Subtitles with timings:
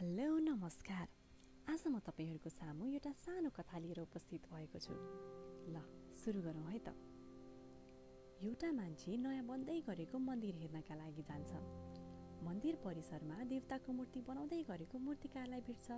[0.00, 1.08] Hello नमस्कार।
[1.68, 4.94] आज म तपाईँहरूको सामु एउटा सानो कथा लिएर उपस्थित भएको छु।
[5.68, 5.82] ल
[6.16, 6.88] सुरु गरौँ है त।
[8.40, 11.52] एउटा मान्छे नयाँ बन्दै गरेको मन्दिर हेर्नका लागि जान्छ।
[12.48, 15.88] मन्दिर परिसरमा देवताको मूर्ति बनाउँदै गरेको मूर्तिकारलाई भेट्छ।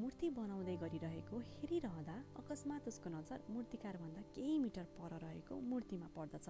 [0.00, 6.48] मूर्ति बनाउँदै गरिरहेको हेरिरहँदा अकस्मात उसको नजर मूर्तिकारभन्दा केही मिटर पर रहेको मूर्तिमा पर्दछ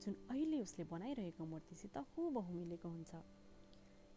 [0.00, 3.12] जुन अहिले उसले बनाइरहेको मूर्तिसित हुबहु मिलेको हुन्छ।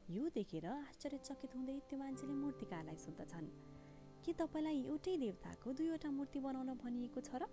[0.09, 3.47] यो देखेर आश्चर्यचकित हुँदै त्यो मान्छेले मूर्तिकारलाई सोद्धछन्
[4.25, 7.47] के तपाईँलाई एउटै देवताको दुईवटा मूर्ति बनाउन भनिएको छ र?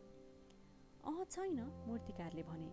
[1.05, 2.71] अह छैन मूर्तिकारले भने।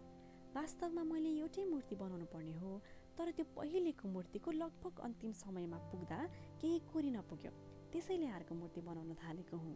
[0.56, 2.72] वास्तवमा मैले एउटै मूर्ति बनाउनु पर्ने हो
[3.18, 6.20] तर त्यो पहिलेको मूर्तिको लगभग अन्तिम समयमा पुग्दा
[6.62, 7.52] केही कोरी नपुग्यो।
[7.92, 9.76] त्यसैले अर्को मूर्ति बनाउन थालेको हुँ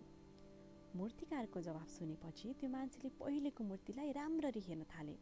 [0.95, 5.16] मूर्तिकारको जवाफ सुनेपछि त्यो मान्छेले पहिलेको मूर्तिलाई राम्ररी हेर्न थाले।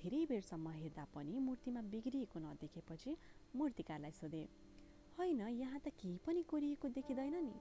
[0.00, 3.16] धेरै बेरसम्म हेर्दा पनि मूर्तिमा बिग्रिएको नदेखेपछि
[3.56, 4.42] मूर्तिकारलाई सोधे
[5.18, 7.56] होइन यहाँ त केही पनि कोरिएको देखिँदैन नि।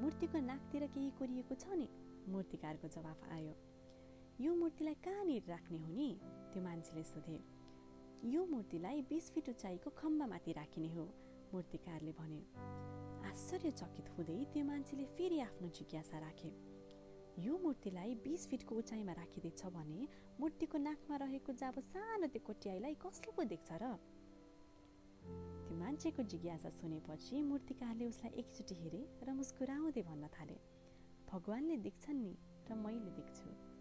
[0.00, 1.88] मूर्तिको नाकतिर केही कोरिएको छ नि?
[2.28, 3.54] मूर्तिकारको जवाफ आयो
[4.40, 6.10] यो मूर्तिलाई कहाँनिर राख्ने हो नि?
[6.52, 7.38] त्यो मान्छेले सोधे
[8.32, 11.04] यो मूर्तिलाई बिस फिट उचाइको खम्बामाथि राखिने हो।
[11.54, 12.40] मूर्तिकारले भने
[13.30, 16.50] आश्चर्यचकित हुँदै त्यो मान्छेले फेरि आफ्नो जिज्ञासा राखे।
[17.38, 20.06] यो मूर्तिलाई बिस फिटको उचाइमा राखिँदैछ भने
[20.40, 23.90] मूर्तिको नाकमा रहेको जाबो सानो त्यो कोट्याइलाई कसले पो देख्छ र?
[25.66, 30.58] त्यो मान्छेको जिज्ञासा सुनेपछि मूर्तिकारले उसलाई एकचोटि हेरे र मुस्कुराउँदै भन्न थाले।
[31.32, 32.34] भगवान्ले देख्छन् नि
[32.70, 33.73] र मैले देख्छु।